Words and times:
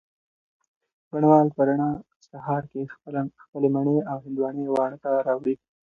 بڼ 1.09 1.23
وال 1.29 1.47
په 1.55 1.61
رڼه 1.67 1.89
سهار 2.29 2.63
کي 2.71 2.81
خپلې 3.43 3.67
مڼې 3.75 3.97
او 4.11 4.17
هندواڼې 4.25 4.63
واڼه 4.75 4.97
ته 5.03 5.09
راوړې 5.27 5.55